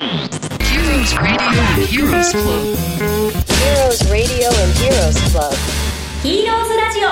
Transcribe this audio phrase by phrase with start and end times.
[0.00, 1.50] Heroes Radio.
[1.50, 2.76] And Heroes Club.
[3.50, 5.52] Heroes Radio and Heroes Club.
[6.22, 7.08] ヒーローズラジオ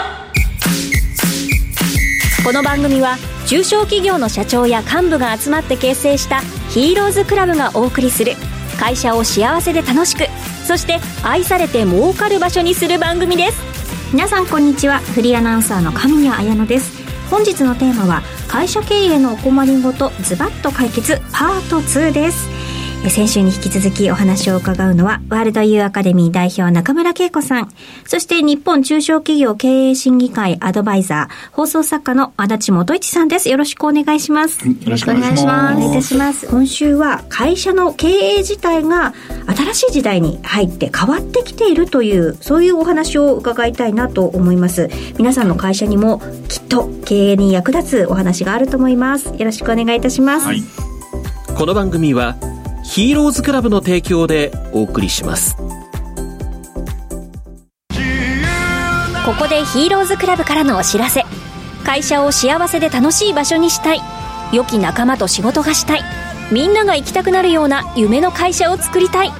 [2.47, 3.17] この番組は
[3.49, 8.35] 中小企業の社長や幹部が集まって結成したヒーローズクラブがお送りする
[8.79, 10.29] 会社を幸せで楽しく
[10.65, 13.61] そして愛されて儲かる場所にする番組です。
[14.13, 17.05] 皆さんこんにちはフリーアナウンサーの神谷彩乃です。
[17.31, 22.49] 本日のテーマは会社経営のお困りごとズバッと解決パート2です。
[22.53, 22.56] え
[23.11, 27.69] 先週に引き続きお話を伺うのは、ワールドユーアカデミー代表中村恵子さん、
[28.05, 33.49] そして日本中小企業経営審議会アドバイザー、放送作家の足立元一さんです。
[33.49, 34.67] よろしくお願いします。
[34.67, 36.47] よろしくお願いしますお願いいたします。
[36.49, 39.15] 今週は会社の経営自体が
[39.47, 44.91] 新しい時代に入って変わってきているという、そういうお話を伺いたいなと思います。
[45.17, 49.29] 皆さんの会社にもきっと経営に役立つお話があると思います。
[49.29, 50.47] よろしくお願いいたします。
[50.47, 50.63] はい
[51.57, 52.37] この番組は
[52.89, 55.57] ヒーローズクラブの提供でお送りします。
[55.57, 55.65] こ
[59.39, 61.25] こでヒーローズクラブからのお知らせ。
[61.85, 64.01] 会社を幸せで楽しい場所にしたい。
[64.53, 66.03] 良き仲間と仕事がしたい。
[66.51, 69.33] みんなが行きたくなるような夢の会社を作りたい。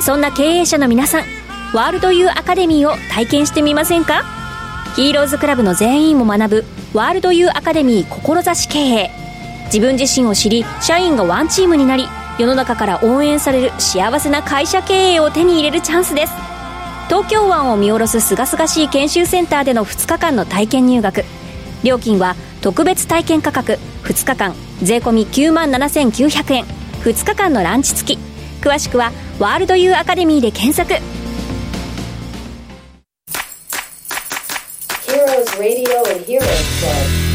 [0.00, 1.24] そんな経営者の皆さん
[1.74, 4.24] ワールドユーアカデミーを体験してみませんか？
[4.96, 9.10] ヒーローズクラブの全員も学ぶワールドユーアカデミー志経営。
[9.66, 12.08] 自分自身を知り社員がワンチームになり
[12.38, 16.32] 世の中から応援される幸せな会社経営を手に入れるチャンスです。
[17.08, 21.24] 東京湾を見下ろす清々しい研修センターでの2日間の体験入学。
[21.82, 23.78] 料金は特別体験価格。
[24.04, 24.54] 2日間。
[24.82, 26.64] 税込9万7900円。
[27.04, 28.18] 2日間のランチ付き。
[28.60, 30.92] 詳しくはワールドユーアカデミーで検索。
[35.06, 37.25] Heroes Radio and Heroes Club.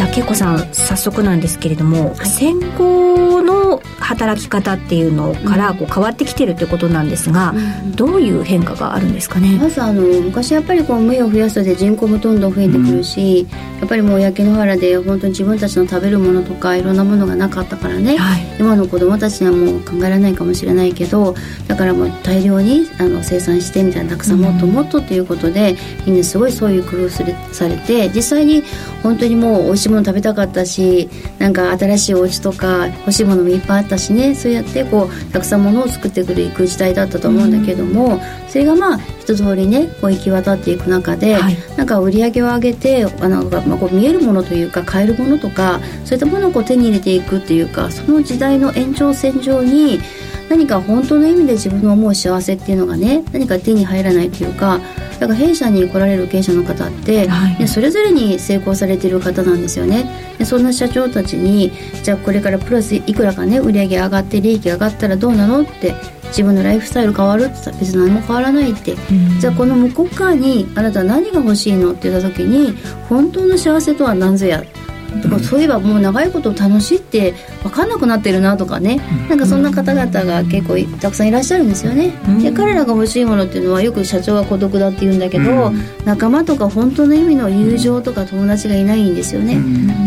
[0.00, 7.54] さあ恵子さん早速なんですけれども、戦後の働き方っていうのからこう変わってきてるということなんですが、
[7.94, 13.46] どういう変化があるんですかね、まずあの昔やっぱりこう目を増やすので人口もどんどん増えてくるし、
[13.78, 18.40] やっぱりもう焼け野原で本当に自分たちの食べるものとかいろんなものがなかったからね、はい。
[18.58, 21.34] 今の子供たちにはもう考えられないかもしれないけど
[21.66, 28.64] だからもう大量にあの生産してみたいなたくさんもっともっとっていうことで、みんなすごいそういう工夫するされて実際に
[29.02, 31.08] 本当にもう美味しいもの食べたかったし
[31.38, 41.56] なんか新しいお家とか欲しいものもいっぱいあったしねそうやってこうたくさんものを作ってくるいく時代だったと思うんだけども、それがまあ一通りねこう行き渡っていく中で、はい。
[41.76, 50.00] なんか売り上げを上げてあなんか、まあ、こう見えるものというか買えるものとかそういったものをこう手に入れていくっていうかその時代の延長線上に
[50.48, 54.80] 何か本当の意味で自分の思う幸せっていうのがね何か手に入らないというか
[55.20, 57.58] だから弊社に来られる経営者の方って、はい。
[57.58, 60.34] ねそれぞれに成功されてる方なんですよね。
[60.38, 61.70] でそんな社長たちに
[62.02, 65.94] じゃあこれからプラスいくらかね売り上げ上がって利益上がったらどうなのって
[66.28, 68.96] 自分のライフスタイル変わるって言ったら別に何も変わらないって。
[69.38, 72.74] じゃあこの向こう側にあなたは何が欲しいのって言った時に
[73.08, 74.64] 本当の幸せとは何ぞや
[75.22, 79.00] とかそういえばもう長いこと楽しいって分かんなくなってるなとかね。
[79.28, 82.12] なんかそんな方々が結構いたくさんいらっしゃるんですよね。
[82.42, 85.72] で彼らが欲しいものっていうのはよく社長が孤独だって言うんだけど
[86.04, 89.58] 仲間とか本当の意味の友情とか友達がいないんですよね。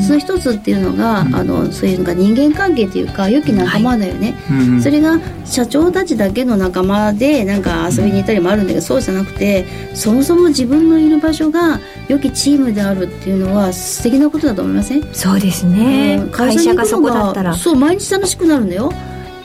[0.05, 4.35] その一つっていうのがあのそういうのが人間関係っていうか良き仲間だよね。
[4.51, 4.81] うん。
[4.81, 14.92] それが社長たちだけの仲間でなんか遊びに行ったりもあるんだけどそうじゃなくてそもそも自分のいる場所が良きチームであるっていうのは素敵なことだと思いません？
[15.13, 16.29] そうですね、うん。
[16.29, 17.53] 会社がそこだったら。
[17.53, 18.91] そう毎日楽しくなるんだよ。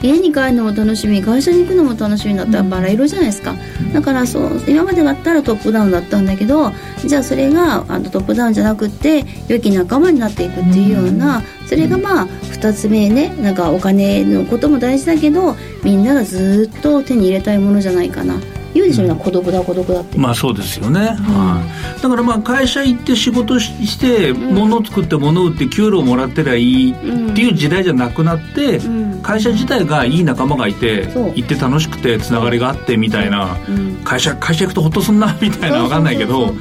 [0.01, 3.53] 家に帰るのも楽しみ会社に行くのも楽しみだったらバラ色じゃないですか、
[3.93, 6.71] だからそう今までだったらトップダウンだったんだけど
[7.05, 18.35] じゃあそれがあのトップダウンじゃなくって良き仲間になっていくっていうような、それがまあ2つ目ねなんかお金のことも大事だけどみんながずっと手に入れたいものじゃないかな
[18.73, 26.95] 言うでしょみんな孤独だ孤独だって、まあそうですよね、はい、だからまあ会社行って仕事しして物を作って物を売って給料もらってりゃいいっ
[27.35, 29.21] ていう時代じゃなくなって、うん。
[29.21, 34.01] 会社自体がいい仲間がいて行って楽しくてつながりがあってみたいな、うん。
[34.03, 36.53] 会社会社行くとほっとすんな みたいなわかんないけど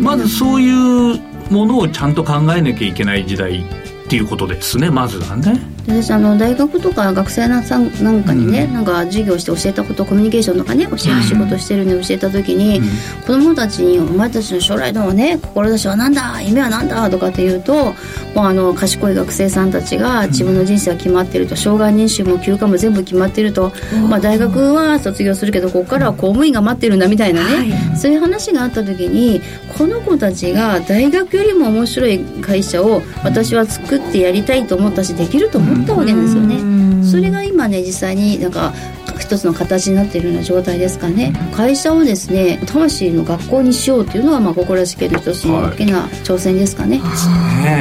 [0.00, 1.20] まずそういう
[1.50, 3.64] ものをちゃんと考えなきゃいけない時代っ
[4.08, 5.77] ていうことですねまずはね。
[5.88, 12.82] で私あの大学とか学生さんなんかにね、なんか授業して教えたことコミュニケーションとかね教える仕事してるんで教えた時に、
[13.26, 17.94] 子供たちに「お前たちの将来のね志は何だ夢は何だ?」とかって言うと
[18.34, 23.72] もうあの賢い学生さんたちが自分の人生は決まってると障害年収も休暇も全部決まってると、
[24.08, 29.40] まあ、大学は卒業するけどここからは公務員が待ってるんだみたいなね、そういう話があった時に
[29.76, 37.04] この子たちが大学よりも面白い会社を私は作ってやりたいと思ったしできると思っったわけですよね、うん。
[37.04, 38.72] それが今ね実際になんか
[39.18, 41.32] 一つの形になっているような状態ですかね。
[41.54, 47.02] 会社をですね魂の学校にしようっていうのがまあ心らし系の一つの大きな挑戦ですかね、ね。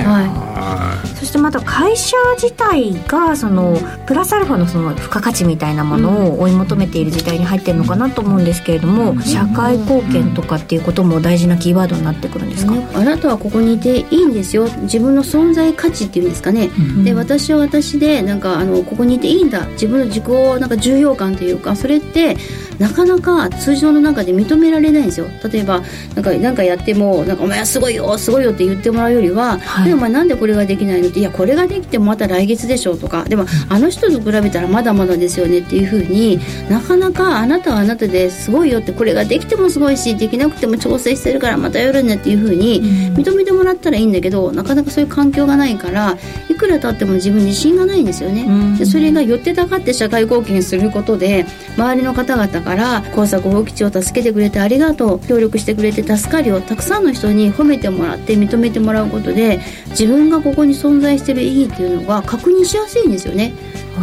[0.06, 14.68] はそしてまた会社自体がそのプラスアルファのその付加価値みたいなものを追い求めている時代に入ってるのかなと思うんですけれども、社会貢献とかっていうことも大事なキーワードになってくるんですか、ねあなたはここにいていいんですよ。
[14.82, 16.70] 自分の存在価値っていうんですかね、
[17.04, 19.68] で私は私でなんかあのここにいていいんだ。
[19.68, 20.24] 自分の自己
[20.60, 22.38] なんか重要感というかそれって
[22.80, 25.28] なかなか通常の中で認められないんですよ。
[25.52, 25.82] 例えば
[26.16, 29.90] なんかなんかやってもなんかお前はすごいよすごいよって言ってもらうよりは、はい。
[29.90, 31.10] でもお前なんでこれができないの？
[31.10, 33.24] っていやこれができてもまた来月でしょうとか。
[33.26, 36.40] でもあの人と比べたらまだまだですよねっていうふうに
[36.70, 42.82] なかなかあなたはあなたですごいよってこれができてもすごいしできなくても調整してるからまたやるねっていうふうに
[43.14, 46.18] 認めてもらったらいいんだけどなかなかそういう環境がないから
[46.50, 48.78] いくら経っても自分に自信がないんですよね。
[48.78, 51.46] でそれが寄ってたかって社会貢献することで
[51.78, 55.20] 周りの方々から工作放棄地を助けてくれてありがとう。
[55.28, 56.60] 協力してくれて助かるよ。
[56.60, 59.62] たくさんの人に褒めてもらって認めてもらうことで
[59.92, 63.54] 自分がここに存在してる意義っていうのが確認しやすいんですよね。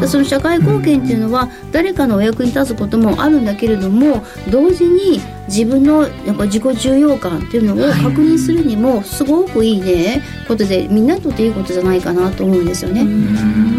[0.00, 10.22] でその社会貢献っていうのは誰かのお役に立つこともあるんだけれども同時に自分のなんか自己重要感っていうのを確認するにもすごくいいね。
[10.48, 13.06] ことでみんなにとっていいことじゃないかなと思うんですよね。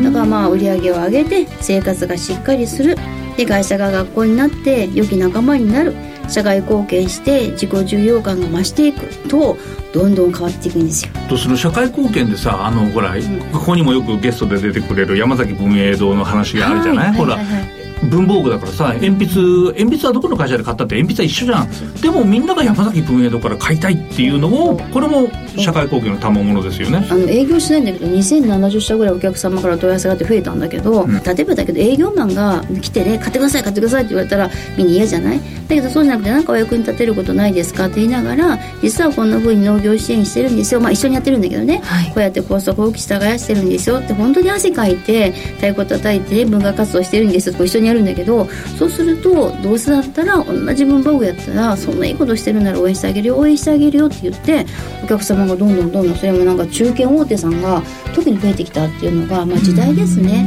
[0.03, 2.95] だからまあ売り上げを上げて生活がしっかりする
[3.37, 5.93] で会社が学校になって良き仲間になる。
[6.27, 9.57] 社会貢献して自己重要感が増していくと
[9.93, 11.11] どんどん変わっていくんですよ。
[11.29, 13.13] とその社会貢献でさあのほら、
[13.53, 17.74] ここにもよくゲストで出てくれる山崎文英堂の話があるじゃない、ほら、はいはいはい
[18.05, 22.01] 文房具だからさ鉛筆鉛筆はどこの会社で買ったって鉛筆は一緒じゃん。
[22.01, 27.05] でもみんなが山崎文英堂から買いたいっていうのもこれも社会貢献の賜物ですよね。
[27.09, 35.39] あの営業しないんだけど2070社ぐらいお客様から問い合わせがあって増えたんだけど、例えばだけど営業マンが来てね買ってください買ってくださいって言われたらみんな嫌じゃない？
[35.39, 37.85] だけどそうじゃなくて何かお役に立てることないですか？
[37.85, 40.81] って言いながら実はこんな風に農業支援してるんですよ。
[40.81, 42.05] まあ一緒にやってるんだけどね、はい。
[42.07, 48.47] こうやって高速放棄耕してるんですよって本当に汗かいて太鼓叩いて文化活動してるんですよと一緒にやるんだけど
[48.77, 54.65] そうするとどうせだったら同じ文房具やったらそんないいことしてるなら応援してあげるよ応援してあげるよって言って
[55.03, 57.81] お客様がどんどんどんどんそれもなんか中堅大手さんが
[58.13, 60.45] 特に増えてきたっていうのが、まあ、時代ですね。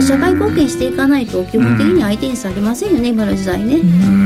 [0.00, 3.78] 社会貢献していかないと基本的に相手にされませんよね今の時代ね。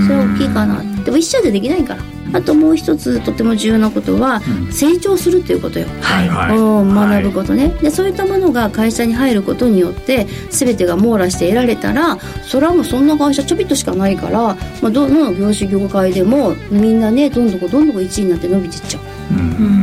[0.06, 2.02] それは大きいかなでも一社でできないから
[2.32, 4.40] あともう一つとても重要なことは
[4.70, 6.56] 成長するっていうことよ、はいはい。
[6.56, 19.18] うん学ぶとことね、でそういったものが会社に入ることによって全てが網羅して得られたらそれはもうそんな会社ちょびっとしかないから、まあ、どの業種業界でもみんなねどんどんどんどん1位になって伸びていっちゃう。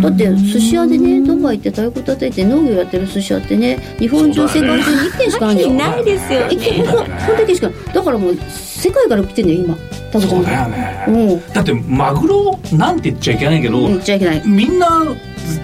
[0.01, 5.73] だって寿司屋でねドバイ行って太鼓叩いて農業やってる寿司屋ってね日本中世界中に1軒しかないんだよ。
[5.73, 7.93] ないですよ一軒ほんとほんと一軒しかない。
[7.93, 8.37] だからもう
[8.85, 9.75] 世界から来てんだよ今。
[10.11, 11.05] タコちゃそうんだよね。
[11.07, 11.53] うん。
[11.53, 14.47] だってマグロなんて言っちゃいけないけど、言っちゃいけない。
[14.47, 15.03] みんな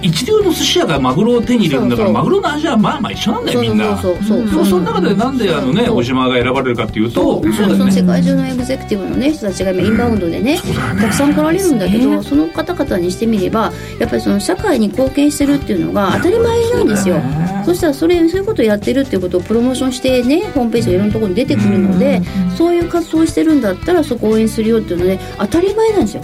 [0.01, 3.97] 一流の寿司屋がマグロを手に入れるんだからマグロの味はまあまあ一緒なんだよみんな。
[3.97, 4.47] そうそうそう。
[4.47, 7.53] そうその中でなんであのねそう小島が選ばれるかっていうとそう。
[7.53, 7.91] そうだよね。
[7.91, 10.57] 世界中のエグゼクティブのね人たちが今インバウンドでね,、
[10.99, 17.21] たくさん来られるんだけどその方々にしてみればやっぱりその社会に貢献してるっていうのが当たり前なんですよ。
[17.65, 22.21] そしたらそれそういうことをやってるっていうことをプロモーションしてねホームページがいろんなところに出てくるので
[22.57, 26.23] そういう活動をしてるんだったらそこを応援するよっていうので当たり前なんですよ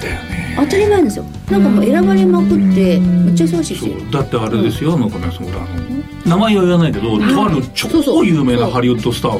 [0.58, 1.26] 当たり前ですよ。
[1.52, 4.12] なんかもう選ばれまくってめっちゃ忙しいですそよう。
[4.12, 5.68] だってあれですよ、なんかねそのあの
[6.26, 7.88] 名前は言わないけど、とある超
[8.24, 9.32] 有名なハリウッドスター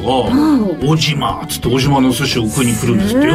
[0.86, 3.34] 「小島」っつって小島の寿司を食いに来るんですってよ。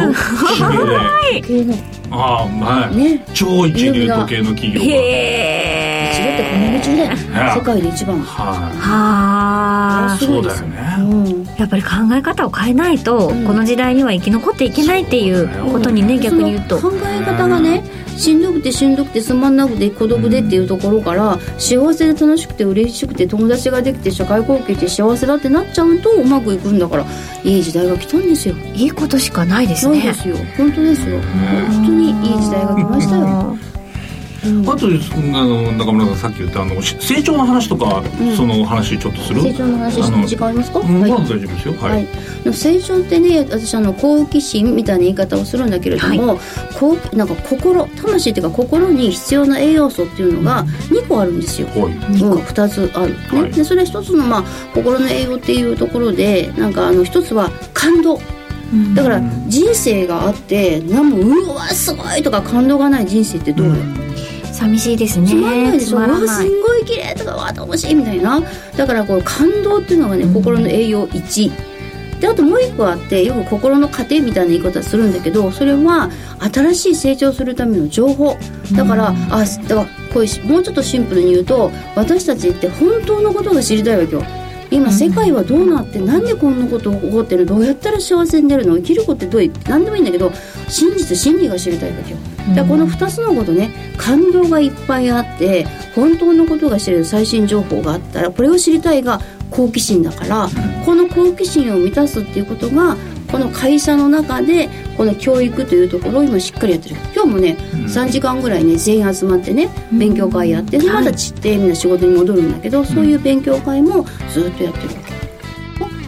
[1.46, 1.74] 指名で。
[2.10, 3.24] ああはい、ね。
[3.34, 4.80] 超一流時計の企業。
[4.80, 7.10] がへ一応ってこの夢中だよ
[7.54, 8.20] 世界で一番。
[8.20, 8.24] は
[8.80, 10.24] はあい。
[10.24, 11.02] そうだよね、う
[11.42, 13.44] んやっぱり考え方を変えないと、うん。
[13.44, 16.78] この時代には生き残っていけないっていうことにね逆に言うと。
[16.78, 17.84] 考え方がね
[18.16, 27.06] しんどくてしんどくてつまんなくて孤独でっていうところから幸せで楽しくて嬉しくて友達ができて社会貢献して幸せだってなっちゃうとうまくいくんだから
[27.42, 28.54] いい時代が来たんですよ。
[28.74, 30.00] いいことしかないですね。
[30.00, 30.36] そうですよ。
[30.56, 31.20] 本当ですよ。
[31.20, 33.73] 本当にいい時代が来ましたよ
[34.66, 34.90] あとあ
[35.46, 38.36] の中村さんさっき言ったあのし成長の話とか、うん。
[38.36, 39.42] その話ちょっとする？
[39.42, 40.80] 成長の話時間ありますか？
[40.80, 41.10] うんはい。
[41.10, 41.74] 大丈夫ですよ。
[41.74, 42.06] はい、はい、
[42.44, 46.38] でも成長ってね私あの好奇心みたいな言い方をするんだけれども、
[46.78, 51.68] こうなんか心魂っていうか心に必要な栄養素っていうのが2個あるんですよ。
[51.68, 51.80] はい。
[51.82, 51.94] うん、
[52.38, 53.40] 2つある、ね。
[53.40, 53.52] はい。
[53.52, 58.20] でそれは一つの、まあ、心の栄養っていうところでなんかあの一つは感動。
[58.96, 63.74] だから人生があって何もうわすごいとか感動がない人生ってどうよ、
[64.54, 65.26] 寂しいですね。
[65.26, 68.40] つまんないでしょうわすんごいに綺麗とかわー楽しいみたいな。
[68.76, 71.74] だからこう感動っていうのがね心の栄養1
[72.20, 76.10] であともう一個あってよく心の糧みたいな言い方するんだけどそれは
[76.52, 78.36] 新しい成長するための情報。
[78.74, 84.22] だから、あだからこういうもうちょっとシンプルに言うと私たちって本当のことが知りたいわけよ
[84.74, 88.76] 今世界はどうなってなんでこんなこと起こってるどうやったら幸せになるの？
[88.76, 90.32] 生きることってどういう何でもいいんだけど
[90.68, 92.16] 真実真理が知りたいわけよ。
[92.48, 95.64] だからこの2つのことね感動がいっぱいあって
[95.94, 100.48] 本当のことが知れる最新情報があったらこれを知りたいが好奇心だから
[100.84, 102.96] この好奇心を満たすっていうことが
[103.30, 106.96] この会社の中でこの教育というところを今しっかりやってる。
[107.14, 107.56] 今日もね、
[107.94, 114.88] 3時間ぐらいね全員集まってね勉強会やってでまた散ってみんな仕事に戻るんだけど、そういう勉強会もずっとやってる。
[114.88, 114.94] わ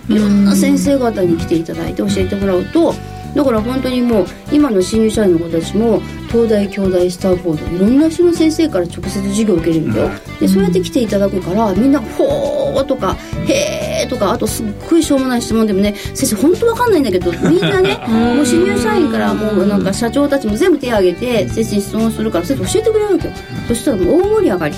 [0.08, 2.94] けいろんな先生方に来ていただいて教えてもらうと
[3.34, 6.00] だから本当にもう今の新入社員の子たちも
[6.30, 13.16] 東大京大スターフォードいろんな人の先生から直接授業を受けれるんだよ、でそうやって来ていただくからみんな「ほー」とか
[13.48, 17.98] 「へー」とかあとすっごいしょうもない質問でもね先生本当わかんないんだけどみんなね
[18.36, 23.34] もう新入社員からもうなんか社長たちも全部手を挙げて先生に質問するから先生教えてくれるわけよ。
[23.68, 24.74] そしたらもう大盛り上がり。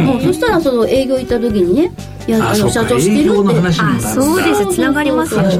[0.00, 1.82] もうそしたらその営業行った時にね
[2.19, 3.80] 「いやあの社長知ってる?」って。
[3.82, 4.74] あそうです。
[4.74, 5.50] つながりますよね。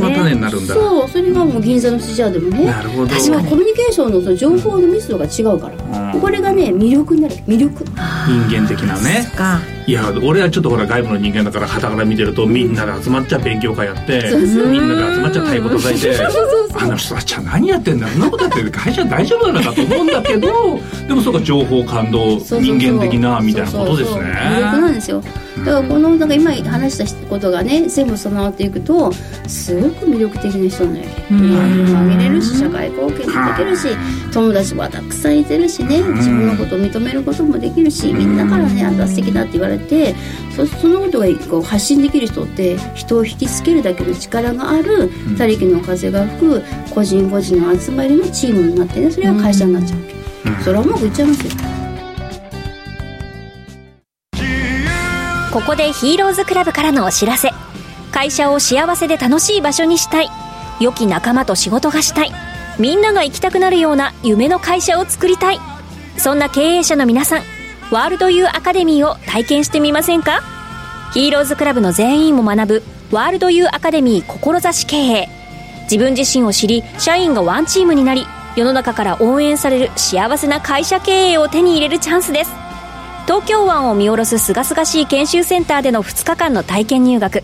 [0.67, 2.67] そうそれがもう銀座の筋屋でもね。
[2.67, 3.09] なるほど。
[3.09, 6.13] 私はコミュニケーションのその情報の密度が違うから。
[6.13, 6.21] うん。
[6.21, 7.35] これがね魅力になる。
[7.47, 7.85] 魅力。
[8.29, 9.31] 人間的なね。
[9.37, 9.61] か。
[9.87, 16.17] いや俺はちょっとほら外部の人間だから傍から見てるとみんなで集まっちゃ勉強会やってみんなで集まっちゃ太鼓叩いて
[16.79, 22.61] あの人たちは何やってんだそんなことやってる会社大丈夫なのかと思うんだけどでもそうか情報感動そうそうそう。
[22.61, 24.15] 人間的なみたいなことですね。
[24.15, 24.23] そうそうそう。
[24.23, 25.23] 魅力なんですよ
[25.65, 29.13] だからこのなんか今話したことがね全部備わっていくと
[29.47, 33.89] すごく魅力的な人なんだよね見れるし社会貢献もできるし
[34.33, 40.15] 友達もたくさんいてるしね自分のことを認めることもできるしみんなからねあんた素敵だって言われて
[40.57, 46.63] そそのことがこう発信できる人って人を引きつけるだけの力がある他力の風が吹く
[46.95, 50.21] 個人個人の集まりのチームになってねそれが会社になっちゃうわけ。
[50.63, 51.25] それはうまくいっちゃ。
[51.25, 51.80] いますよ
[55.53, 57.51] ここでヒーローズクラブからのお知らせ。
[58.13, 60.29] 会社を幸せで楽しい場所にしたい。
[60.79, 62.33] 良き仲間と仕事がしたい。
[62.79, 65.59] みんなが行きたくなるような夢の会社を作りたい。
[66.17, 67.43] そんな経営者の皆さん
[67.91, 70.41] ワールドユーアカデミーを体験してみませんか？
[71.15, 75.29] ヒーローズクラブの全員も学ぶワールドユーアカデミー志経営。
[75.83, 82.60] 自分自身を知り社員がワンチームになり世の中から応援される幸せな会社経営を手に入れるチャンスです。
[83.27, 87.43] 東京湾を見下ろす清々しい研修センターでの2日間の体験入学。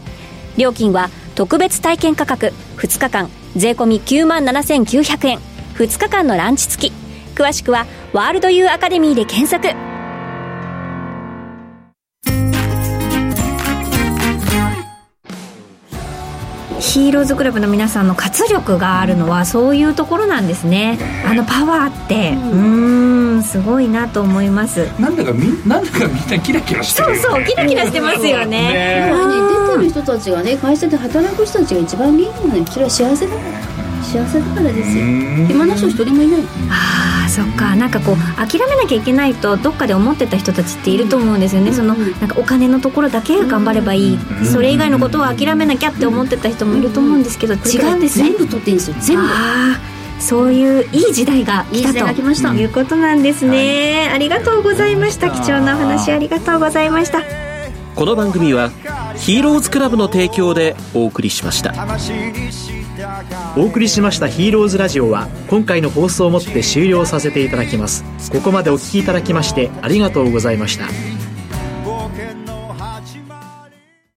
[0.57, 2.53] 料金は特別体験価格。
[2.77, 3.31] 2日間。
[3.57, 5.39] 税込9万7900円。
[5.75, 6.93] 2日間のランチ付き。
[7.35, 9.69] 詳しくはワールドユーアカデミーで検索。
[16.81, 20.99] ヒーローズクラブの皆さんの活力があるのはそういうところなんですね。
[21.27, 22.31] あのパワーって。
[22.31, 23.16] うん。
[23.37, 24.89] ーんすごいなと思います。
[24.99, 29.11] なんだかみんなんだかみんなキラキラしてるそうそうキラキラしてますよね。
[29.69, 33.77] 出てる人たちがね会社で働く人たちが一番元気なのよそれは幸せだから。
[34.03, 35.05] 幸せだからですよ。
[35.49, 36.41] 暇な人一人もいない。
[36.71, 37.75] ああそっか。
[37.75, 48.31] なんかこう諦めなきゃいけないとどっかで思ってた人たちっていると思うんですよね、そのなんかお金のところだけ頑張ればいい、それ以外のことを諦めなきゃって思ってた人もいると思うんですけど、違うんですね。
[48.31, 48.97] 全部取っていいんですよ。
[49.01, 49.25] 全部。
[49.25, 51.99] ああそういういい時代が来たと
[52.55, 57.23] いうことなんですね、ありがとうございました貴重なお話ありがとうございました。
[57.95, 58.71] この番組は
[59.17, 61.75] ヒーローズクラブの提供でお送りしました。
[63.57, 68.05] お送りしましたヒーローズラジオは今回の放送をもって終了させていただきます。
[68.31, 71.16] ここまでお聞きいただきましてありがとうございました